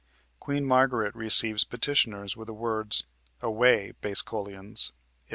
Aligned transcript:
Queen 0.39 0.65
Margaret 0.65 1.13
receives 1.15 1.63
petitioners 1.63 2.35
with 2.35 2.47
the 2.47 2.55
words 2.55 3.03
"Away, 3.39 3.91
base 4.01 4.23
cullions" 4.23 4.89
(Ib. 4.89 4.93